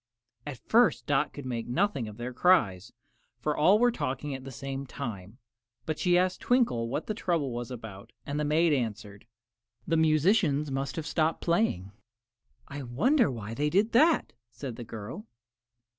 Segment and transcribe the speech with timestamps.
[0.47, 2.91] At first Dot could make nothing of their cries,
[3.39, 5.37] for all were talking at the same time;
[5.85, 9.27] but she asked Twinkle what the trouble was about and the maid answered,
[9.85, 11.91] "The musicians must have stopped playing."
[12.67, 15.27] "I wonder why they did that," said the girl.